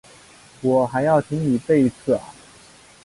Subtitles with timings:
[0.61, 2.33] 我还要听你背一次啊？